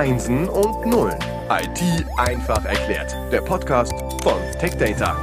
[0.00, 1.18] Einsen und Nullen.
[1.50, 3.14] IT einfach erklärt.
[3.30, 3.92] Der Podcast
[4.22, 5.14] von TechData.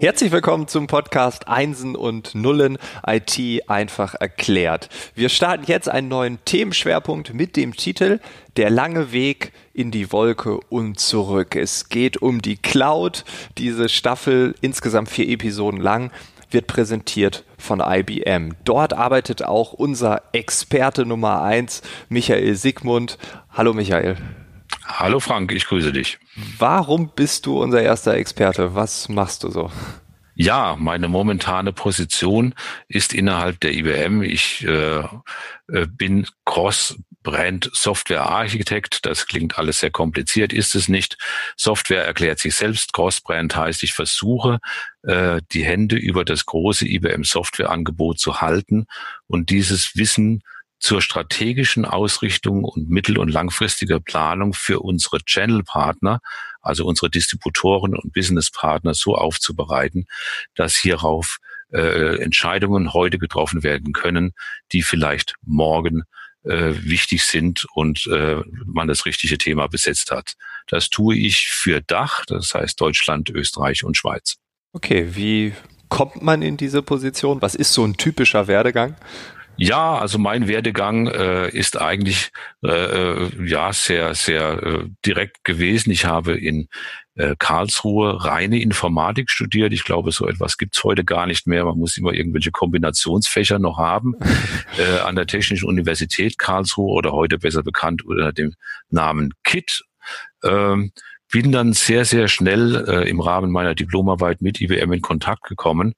[0.00, 4.88] Herzlich willkommen zum Podcast Einsen und Nullen IT einfach erklärt.
[5.14, 8.18] Wir starten jetzt einen neuen Themenschwerpunkt mit dem Titel
[8.56, 11.54] Der lange Weg in die Wolke und zurück.
[11.54, 13.24] Es geht um die Cloud.
[13.56, 16.10] Diese Staffel insgesamt vier Episoden lang
[16.50, 18.56] wird präsentiert von IBM.
[18.64, 23.18] Dort arbeitet auch unser Experte Nummer eins, Michael Sigmund.
[23.50, 24.16] Hallo Michael.
[24.84, 26.18] Hallo Frank, ich grüße dich.
[26.58, 28.74] Warum bist du unser erster Experte?
[28.74, 29.70] Was machst du so?
[30.34, 32.54] Ja, meine momentane Position
[32.88, 34.22] ist innerhalb der IBM.
[34.22, 35.86] Ich äh, äh,
[37.22, 39.06] bin Cross-Brand Software-Architekt.
[39.06, 41.16] Das klingt alles sehr kompliziert, ist es nicht.
[41.56, 42.92] Software erklärt sich selbst.
[42.92, 44.58] Cross-Brand heißt, ich versuche,
[45.02, 48.86] äh, die Hände über das große IBM Software-Angebot zu halten
[49.26, 50.42] und dieses Wissen
[50.78, 56.20] zur strategischen Ausrichtung und mittel- und langfristiger Planung für unsere Channel-Partner,
[56.62, 60.06] also unsere Distributoren und Business-Partner so aufzubereiten,
[60.54, 61.38] dass hierauf
[61.70, 64.32] äh, Entscheidungen heute getroffen werden können,
[64.72, 66.04] die vielleicht morgen
[66.44, 70.34] äh, wichtig sind und äh, man das richtige Thema besetzt hat.
[70.68, 74.36] Das tue ich für Dach, das heißt Deutschland, Österreich und Schweiz.
[74.72, 75.52] Okay, wie
[75.88, 77.42] kommt man in diese Position?
[77.42, 78.96] Was ist so ein typischer Werdegang?
[79.56, 82.30] Ja, also mein Werdegang äh, ist eigentlich
[82.64, 85.90] äh, äh, ja sehr sehr äh, direkt gewesen.
[85.90, 86.68] Ich habe in
[87.20, 89.72] äh, Karlsruhe reine Informatik studiert.
[89.72, 91.64] Ich glaube, so etwas gibt's heute gar nicht mehr.
[91.64, 94.14] Man muss immer irgendwelche Kombinationsfächer noch haben.
[94.78, 98.54] äh, an der Technischen Universität Karlsruhe oder heute besser bekannt unter dem
[98.88, 99.84] Namen KIT.
[100.42, 100.92] Ähm,
[101.30, 105.94] bin dann sehr, sehr schnell äh, im Rahmen meiner Diplomarbeit mit IBM in Kontakt gekommen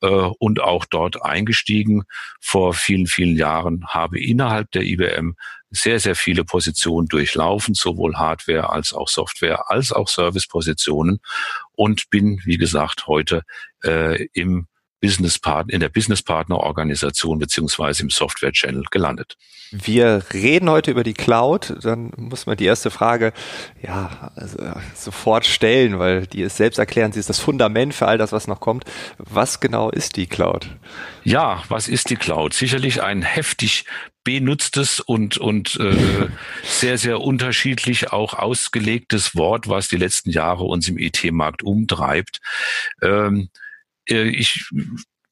[0.00, 2.04] äh, und auch dort eingestiegen.
[2.40, 5.34] Vor vielen, vielen Jahren, habe innerhalb der IBM
[5.70, 11.20] sehr, sehr viele Positionen durchlaufen, sowohl Hardware als auch Software, als auch Servicepositionen
[11.72, 13.42] und bin, wie gesagt, heute
[13.84, 14.66] äh, im
[15.00, 19.36] Business Partner, in der Business Partner Organisation beziehungsweise im Software Channel gelandet.
[19.72, 21.76] Wir reden heute über die Cloud.
[21.82, 23.32] Dann muss man die erste Frage
[23.80, 24.58] ja also,
[24.96, 27.12] sofort stellen, weil die ist selbst erklären.
[27.12, 28.84] Sie ist das Fundament für all das, was noch kommt.
[29.18, 30.66] Was genau ist die Cloud?
[31.22, 32.52] Ja, was ist die Cloud?
[32.52, 33.84] Sicherlich ein heftig
[34.24, 36.28] benutztes und und äh,
[36.64, 42.40] sehr sehr unterschiedlich auch ausgelegtes Wort, was die letzten Jahre uns im IT-Markt umtreibt.
[43.02, 43.60] Ähm, äh,
[44.10, 44.68] ich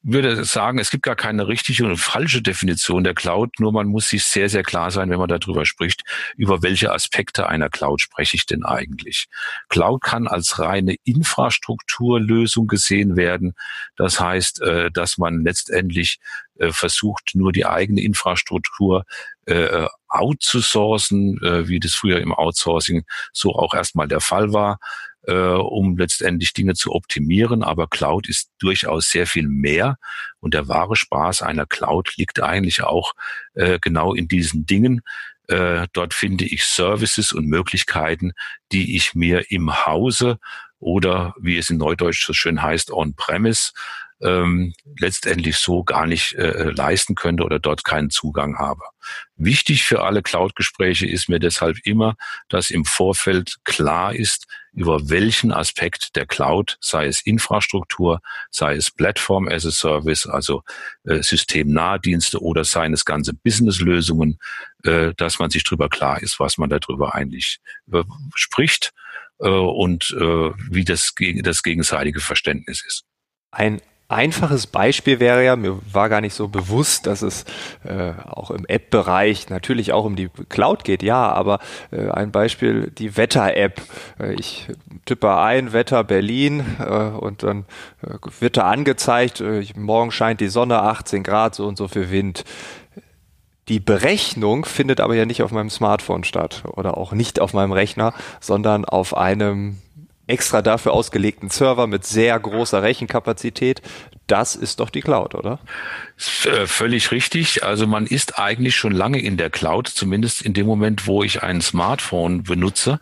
[0.02, 4.08] würde sagen, es gibt gar keine richtige und falsche Definition der Cloud, nur man muss
[4.08, 6.02] sich sehr, sehr klar sein, wenn man darüber spricht,
[6.36, 9.26] über welche Aspekte einer Cloud spreche ich denn eigentlich.
[9.68, 13.54] Cloud kann als reine Infrastrukturlösung gesehen werden.
[13.96, 16.20] Das heißt, äh, dass man letztendlich
[16.58, 19.04] äh, versucht, nur die eigene Infrastruktur
[20.08, 24.78] outzusourcen, wie das früher im Outsourcing so auch erstmal der Fall war
[25.28, 27.62] äh, um letztendlich Dinge zu optimieren.
[27.62, 29.98] Aber Cloud ist durchaus sehr viel mehr.
[30.40, 33.12] Und der wahre Spaß einer Cloud liegt eigentlich auch
[33.54, 35.02] äh, genau in diesen Dingen.
[35.46, 38.32] Äh, dort finde ich Services und Möglichkeiten,
[38.72, 40.38] die ich mir im Hause
[40.78, 43.72] oder wie es in Neudeutsch so schön heißt, on-premise
[44.20, 48.82] ähm, letztendlich so gar nicht äh, leisten könnte oder dort keinen Zugang habe.
[49.36, 52.16] Wichtig für alle Cloud-Gespräche ist mir deshalb immer,
[52.48, 54.46] dass im Vorfeld klar ist,
[54.78, 60.62] über welchen Aspekt der Cloud, sei es Infrastruktur, sei es Platform as a Service, also
[61.04, 64.38] äh, Systemnahdienste oder seien es ganze Businesslösungen,
[64.84, 67.58] äh, dass man sich darüber klar ist, was man darüber eigentlich
[67.92, 68.04] äh,
[68.36, 68.92] spricht
[69.40, 71.12] äh, und äh, wie das,
[71.42, 73.04] das gegenseitige Verständnis ist.
[73.50, 77.44] Ein einfaches Beispiel wäre ja, mir war gar nicht so bewusst, dass es
[77.84, 81.58] äh, auch im App-Bereich natürlich auch um die Cloud geht, ja, aber
[81.90, 83.82] äh, ein Beispiel, die Wetter-App.
[84.18, 84.68] Äh, ich
[85.04, 87.66] tippe ein, Wetter Berlin äh, und dann
[88.02, 92.10] äh, wird da angezeigt, äh, morgen scheint die Sonne, 18 Grad, so und so viel
[92.10, 92.44] Wind.
[93.68, 97.72] Die Berechnung findet aber ja nicht auf meinem Smartphone statt oder auch nicht auf meinem
[97.72, 99.76] Rechner, sondern auf einem
[100.28, 103.82] extra dafür ausgelegten Server mit sehr großer Rechenkapazität.
[104.26, 105.58] Das ist doch die Cloud, oder?
[106.44, 107.64] Äh, völlig richtig.
[107.64, 111.42] Also man ist eigentlich schon lange in der Cloud, zumindest in dem Moment, wo ich
[111.42, 113.00] ein Smartphone benutze.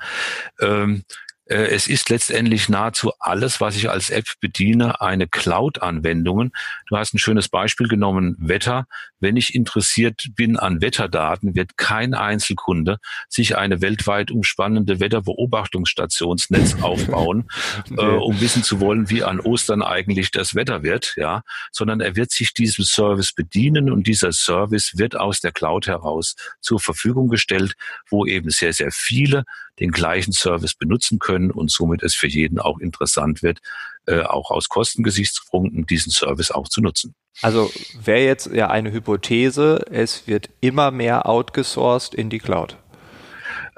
[0.61, 6.51] Ähm, äh, es ist letztendlich nahezu alles, was ich als App bediene, eine Cloud-Anwendungen.
[6.89, 8.87] Du hast ein schönes Beispiel genommen, Wetter.
[9.21, 12.99] Wenn ich interessiert bin an Wetterdaten, wird kein Einzelkunde
[13.29, 17.49] sich eine weltweit umspannende Wetterbeobachtungsstationsnetz aufbauen,
[17.97, 22.17] äh, um wissen zu wollen, wie an Ostern eigentlich das Wetter wird, ja, sondern er
[22.17, 27.29] wird sich diesem Service bedienen und dieser Service wird aus der Cloud heraus zur Verfügung
[27.29, 27.75] gestellt,
[28.11, 29.45] wo eben sehr, sehr viele
[29.81, 33.61] den gleichen Service benutzen können und somit es für jeden auch interessant wird,
[34.07, 37.15] äh, auch aus Kostengesichtspunkten diesen Service auch zu nutzen.
[37.43, 37.71] Also
[38.03, 42.79] wäre jetzt ja eine Hypothese, es wird immer mehr outgesourced in die Cloud.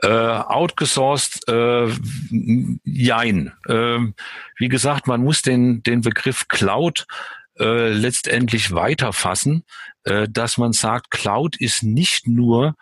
[0.00, 1.88] Äh, outgesourced, äh,
[2.84, 3.52] jein.
[3.66, 3.98] Äh,
[4.56, 7.06] wie gesagt, man muss den, den Begriff Cloud
[7.58, 9.64] äh, letztendlich weiterfassen,
[10.04, 12.76] äh, dass man sagt, Cloud ist nicht nur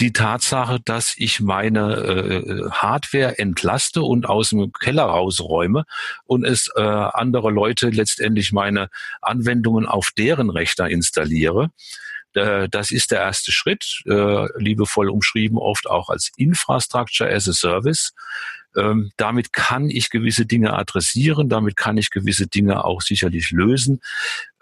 [0.00, 5.84] die Tatsache, dass ich meine äh, Hardware entlaste und aus dem Keller rausräume
[6.24, 8.90] und es äh, andere Leute letztendlich meine
[9.20, 11.70] Anwendungen auf deren Rechner installiere.
[12.34, 17.52] Äh, das ist der erste Schritt, äh, liebevoll umschrieben oft auch als Infrastructure as a
[17.52, 18.12] Service.
[18.78, 24.00] Ähm, damit kann ich gewisse Dinge adressieren, damit kann ich gewisse Dinge auch sicherlich lösen.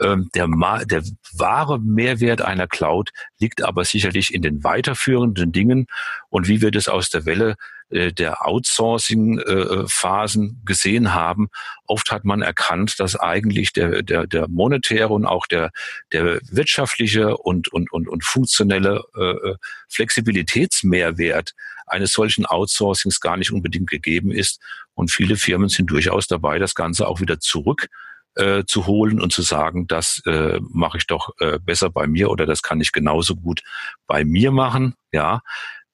[0.01, 0.49] Ähm, der,
[0.85, 1.03] der
[1.35, 5.87] wahre Mehrwert einer Cloud liegt aber sicherlich in den weiterführenden Dingen
[6.31, 7.57] und wie wir das aus der Welle
[7.91, 11.49] äh, der Outsourcing-Phasen gesehen haben.
[11.87, 15.71] Oft hat man erkannt, dass eigentlich der, der, der monetäre und auch der,
[16.13, 19.55] der wirtschaftliche und, und, und, und funktionelle äh,
[19.89, 21.55] Flexibilitätsmehrwert
[21.87, 24.61] eines solchen Outsourcings gar nicht unbedingt gegeben ist.
[24.95, 27.89] Und viele Firmen sind durchaus dabei, das Ganze auch wieder zurück
[28.37, 32.31] äh, zu holen und zu sagen, das äh, mache ich doch äh, besser bei mir
[32.31, 33.63] oder das kann ich genauso gut
[34.07, 34.95] bei mir machen.
[35.13, 35.41] Ja,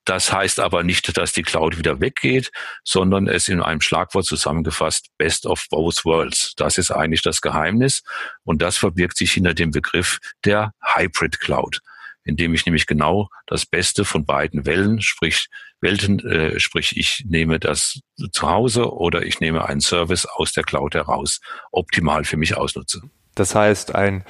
[0.04, 2.50] das heißt aber nicht, dass die Cloud wieder weggeht,
[2.84, 6.54] sondern es in einem Schlagwort zusammengefasst, Best of Both Worlds.
[6.56, 8.02] Das ist eigentlich das Geheimnis
[8.44, 11.80] und das verbirgt sich hinter dem Begriff der Hybrid Cloud,
[12.24, 15.46] indem ich nämlich genau das Beste von beiden Wellen, sprich
[15.80, 18.00] Welten, äh, sprich ich nehme das
[18.32, 21.40] zu Hause oder ich nehme einen Service aus der Cloud heraus,
[21.70, 23.02] optimal für mich ausnutze.
[23.34, 24.24] Das heißt, ein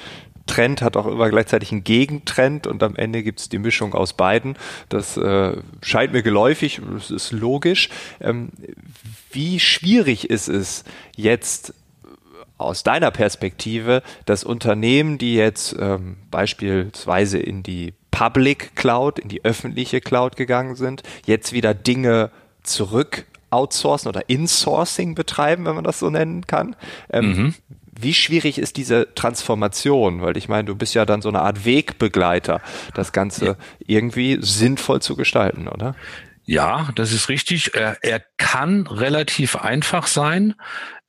[0.47, 4.13] Trend hat auch immer gleichzeitig einen Gegentrend und am Ende gibt es die Mischung aus
[4.13, 4.57] beiden.
[4.89, 7.89] Das äh, scheint mir geläufig, das ist logisch.
[8.21, 8.51] Ähm,
[9.31, 10.85] wie schwierig ist es
[11.17, 11.75] jetzt
[12.59, 19.45] aus deiner Perspektive, dass Unternehmen, die jetzt ähm, beispielsweise in die Public Cloud, in die
[19.45, 22.31] öffentliche Cloud gegangen sind, jetzt wieder Dinge
[22.63, 26.77] zurück outsourcen oder Insourcing betreiben, wenn man das so nennen kann.
[27.11, 27.55] Ähm, mhm.
[27.93, 30.23] Wie schwierig ist diese Transformation?
[30.23, 32.61] Weil ich meine, du bist ja dann so eine Art Wegbegleiter,
[32.95, 33.57] das Ganze ja.
[33.87, 35.95] irgendwie sinnvoll zu gestalten, oder?
[36.45, 37.75] Ja, das ist richtig.
[37.75, 40.55] Er, er kann relativ einfach sein,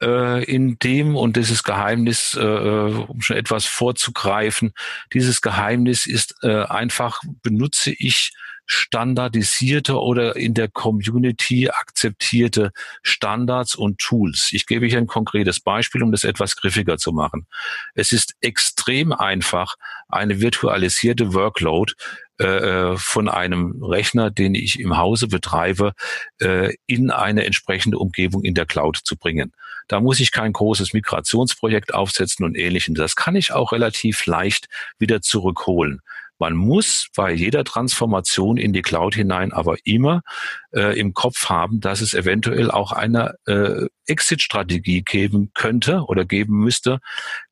[0.02, 4.74] äh, in dem, und dieses Geheimnis, äh, um schon etwas vorzugreifen,
[5.14, 8.34] dieses Geheimnis ist äh, einfach, benutze ich
[8.66, 12.72] standardisierte oder in der Community akzeptierte
[13.02, 14.50] Standards und Tools.
[14.52, 17.48] Ich gebe hier ein konkretes Beispiel, um das etwas griffiger zu machen.
[17.94, 19.76] Es ist extrem einfach,
[20.08, 21.94] eine virtualisierte Workload
[22.40, 25.94] äh, äh, von einem Rechner, den ich im Hause betreibe,
[26.40, 29.54] äh, in eine entsprechende Umgebung in der Cloud zu bringen.
[29.88, 32.96] Da muss ich kein großes Migrationsprojekt aufsetzen und ähnlichem.
[32.96, 34.68] Das kann ich auch relativ leicht
[34.98, 36.02] wieder zurückholen.
[36.40, 40.22] Man muss bei jeder Transformation in die Cloud hinein aber immer
[40.74, 46.58] äh, im Kopf haben, dass es eventuell auch eine äh, Exit-Strategie geben könnte oder geben
[46.58, 47.00] müsste.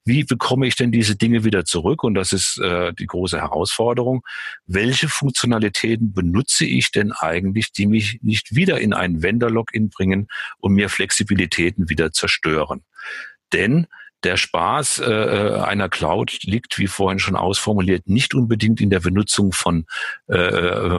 [0.04, 2.04] Wie bekomme ich denn diese Dinge wieder zurück?
[2.04, 4.24] Und das ist äh, die große Herausforderung.
[4.66, 10.27] Welche Funktionalitäten benutze ich denn eigentlich, die mich nicht wieder in einen Vendor-Login bringen
[10.58, 12.84] und mir Flexibilitäten wieder zerstören?
[13.53, 13.88] Denn
[14.24, 19.00] der Spaß äh, äh, einer Cloud liegt, wie vorhin schon ausformuliert, nicht unbedingt in der
[19.00, 19.86] Benutzung von
[20.28, 20.98] äh,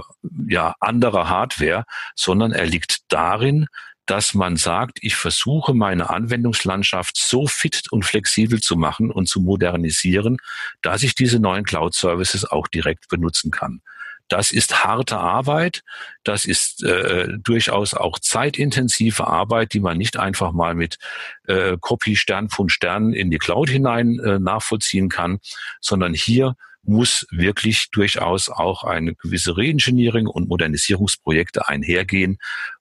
[0.48, 3.66] ja, anderer Hardware, sondern er liegt darin,
[4.06, 9.40] dass man sagt, ich versuche meine Anwendungslandschaft so fit und flexibel zu machen und zu
[9.40, 10.38] modernisieren,
[10.82, 13.80] dass ich diese neuen Cloud-Services auch direkt benutzen kann.
[14.28, 15.82] Das ist harte Arbeit,
[16.24, 20.98] das ist äh, durchaus auch zeitintensive Arbeit, die man nicht einfach mal mit
[21.46, 25.38] äh, Copy Stern von Stern in die Cloud hinein äh, nachvollziehen kann,
[25.80, 32.38] sondern hier muss wirklich durchaus auch eine gewisse Reengineering und Modernisierungsprojekte einhergehen,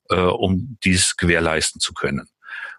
[0.10, 2.28] äh, um dies gewährleisten zu können.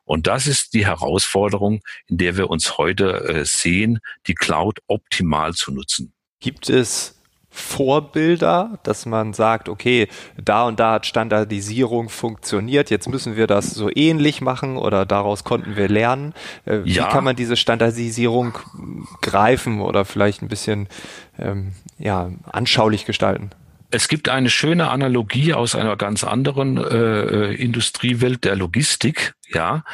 [0.05, 5.53] Und das ist die Herausforderung, in der wir uns heute äh, sehen, die Cloud optimal
[5.55, 6.13] zu nutzen.
[6.41, 7.22] Gibt es
[7.55, 10.09] Vorbilder, dass man sagt, okay,
[10.43, 15.45] da und da hat Standardisierung funktioniert, jetzt müssen wir das so ähnlich machen oder daraus
[15.45, 16.33] konnten wir lernen.
[16.65, 17.09] Äh, wie ja.
[17.09, 18.59] kann man diese Standardisierung
[19.21, 20.89] greifen oder vielleicht ein bisschen
[21.39, 23.51] ähm, ja, anschaulich gestalten?
[23.91, 29.35] Es gibt eine schöne Analogie aus einer ganz anderen äh, Industriewelt der Logistik.
[29.53, 29.85] Ja,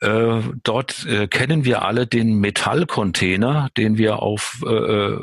[0.00, 5.16] äh, dort äh, kennen wir alle den Metallcontainer, den wir auf äh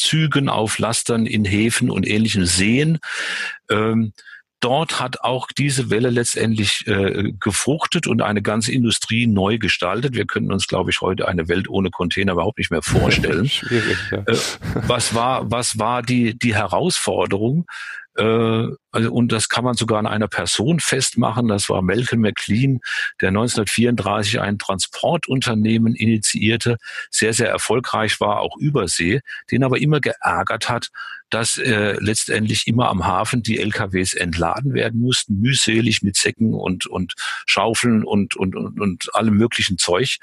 [0.00, 2.98] Zügen, auf Lastern in Häfen und ähnlichem sehen.
[3.70, 4.12] Ähm,
[4.60, 10.14] dort hat auch diese Welle letztendlich äh, gefruchtet und eine ganze Industrie neu gestaltet.
[10.14, 13.48] Wir könnten uns, glaube ich, heute eine Welt ohne Container überhaupt nicht mehr vorstellen.
[13.50, 14.18] Schwierig, ja.
[14.26, 14.36] äh,
[14.86, 17.66] was war, was war die, die Herausforderung?
[18.16, 21.48] Äh, also, und das kann man sogar an einer Person festmachen.
[21.48, 22.80] Das war Malcolm McLean,
[23.20, 26.76] der 1934 ein Transportunternehmen initiierte,
[27.10, 30.90] sehr, sehr erfolgreich war, auch übersee, den aber immer geärgert hat,
[31.30, 36.86] dass äh, letztendlich immer am Hafen die LKWs entladen werden mussten, mühselig mit Säcken und,
[36.86, 37.14] und
[37.46, 40.18] Schaufeln und, und, und, und allem möglichen Zeug.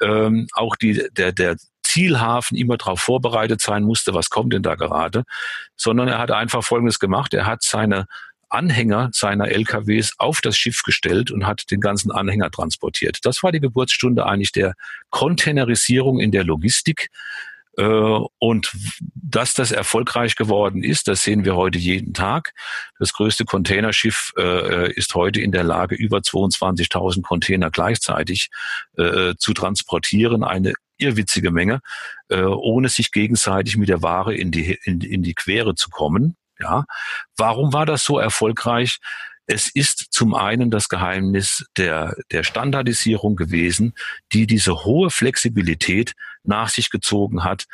[0.00, 4.74] Ähm, auch die, der, der Zielhafen immer darauf vorbereitet sein musste, was kommt denn da
[4.74, 5.24] gerade,
[5.76, 7.34] sondern er hat einfach Folgendes gemacht.
[7.34, 8.06] Er hat seine
[8.54, 13.18] Anhänger seiner LKWs auf das Schiff gestellt und hat den ganzen Anhänger transportiert.
[13.22, 14.74] Das war die Geburtsstunde eigentlich der
[15.10, 17.10] Containerisierung in der Logistik.
[17.76, 18.72] Äh, und
[19.14, 22.52] dass das erfolgreich geworden ist, das sehen wir heute jeden Tag.
[23.00, 28.50] Das größte Containerschiff äh, ist heute in der Lage, über 22.000 Container gleichzeitig
[28.96, 30.44] äh, zu transportieren.
[30.44, 31.80] Eine irrwitzige Menge,
[32.30, 36.36] ohne sich gegenseitig mit der Ware in die, in, in die Quere zu kommen.
[36.60, 36.84] Ja,
[37.36, 38.98] warum war das so erfolgreich?
[39.46, 43.94] Es ist zum einen das Geheimnis der, der Standardisierung gewesen,
[44.32, 47.66] die diese hohe Flexibilität nach sich gezogen hat.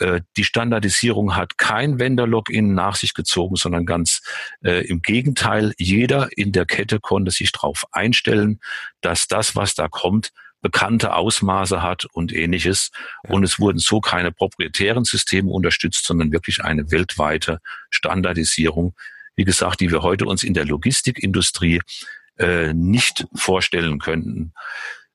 [0.00, 4.20] Äh, die Standardisierung hat kein Vendor-Login nach sich gezogen, sondern ganz
[4.62, 5.72] äh, im Gegenteil.
[5.78, 8.60] Jeder in der Kette konnte sich darauf einstellen,
[9.00, 10.32] dass das, was da kommt,
[10.64, 12.90] bekannte Ausmaße hat und ähnliches.
[13.24, 13.34] Ja.
[13.34, 17.58] Und es wurden so keine proprietären Systeme unterstützt, sondern wirklich eine weltweite
[17.90, 18.94] Standardisierung,
[19.36, 21.82] wie gesagt, die wir heute uns in der Logistikindustrie
[22.38, 24.54] äh, nicht vorstellen könnten.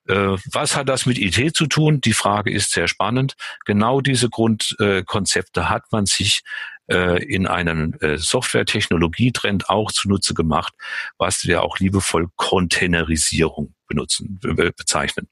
[0.06, 2.00] Äh, was hat das mit IT zu tun?
[2.00, 3.34] Die Frage ist sehr spannend.
[3.64, 6.42] Genau diese Grundkonzepte hat man sich
[6.86, 10.74] äh, in einen äh, Software-Technologietrend auch zunutze gemacht,
[11.18, 15.28] was wir auch liebevoll Containerisierung benutzen, bezeichnen.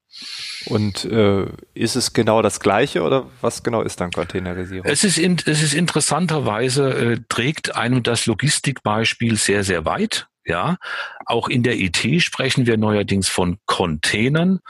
[0.66, 4.84] Und äh, ist es genau das Gleiche oder was genau ist dann Containerisierung?
[4.84, 10.26] Es ist, in, es ist interessanterweise, äh, trägt einem das Logistikbeispiel sehr, sehr weit.
[10.44, 10.78] Ja,
[11.26, 14.60] auch in der IT sprechen wir neuerdings von Containern.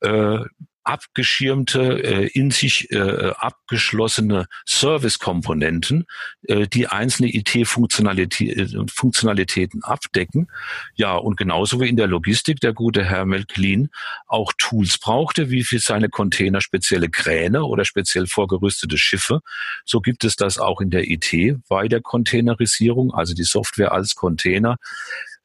[0.00, 0.38] Äh,
[0.86, 6.06] abgeschirmte, äh, in sich äh, abgeschlossene Service-Komponenten,
[6.44, 10.46] äh, die einzelne IT-Funktionalitäten äh, Funktionalitäten abdecken.
[10.94, 13.88] Ja, und genauso wie in der Logistik der gute Herr Melklin
[14.26, 19.40] auch Tools brauchte, wie für seine Container spezielle Kräne oder speziell vorgerüstete Schiffe,
[19.84, 21.32] so gibt es das auch in der IT
[21.68, 24.76] bei der Containerisierung, also die Software als Container.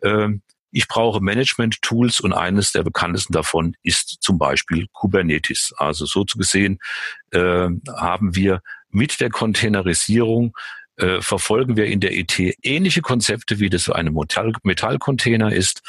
[0.03, 5.73] Ähm, ich brauche Management-Tools und eines der bekanntesten davon ist zum Beispiel Kubernetes.
[5.77, 6.79] Also so zu gesehen
[7.31, 10.53] äh, haben wir mit der Containerisierung
[10.97, 15.81] äh, verfolgen wir in der IT ähnliche Konzepte, wie das so eine Metallcontainer ist.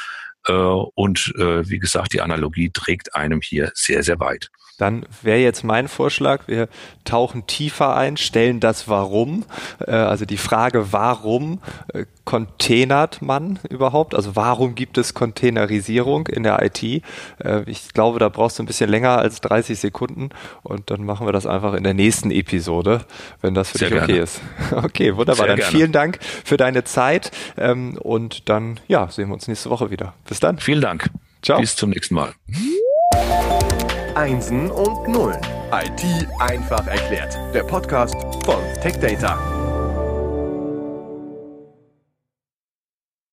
[0.47, 4.49] Äh, und äh, wie gesagt, die Analogie trägt einem hier sehr, sehr weit.
[4.79, 6.67] Dann wäre jetzt mein Vorschlag, wir
[7.05, 9.45] tauchen tiefer ein, stellen das Warum,
[9.85, 11.61] äh, also die Frage, warum
[12.25, 14.15] containert man überhaupt?
[14.15, 16.81] Also warum gibt es Containerisierung in der IT?
[17.67, 20.29] Ich glaube, da brauchst du ein bisschen länger als 30 Sekunden
[20.63, 23.01] und dann machen wir das einfach in der nächsten Episode,
[23.41, 24.23] wenn das für Sehr dich okay gerne.
[24.23, 24.41] ist.
[24.71, 25.35] Okay, wunderbar.
[25.35, 25.71] Sehr dann gerne.
[25.71, 30.13] vielen Dank für deine Zeit ähm, und dann ja, sehen wir uns nächste Woche wieder.
[30.33, 30.57] Bis dann.
[30.57, 31.11] Vielen Dank.
[31.43, 31.59] Ciao.
[31.59, 32.33] Bis zum nächsten Mal.
[34.15, 35.39] Einsen und Nullen.
[35.71, 37.37] IT einfach erklärt.
[37.53, 39.62] Der Podcast von TechData.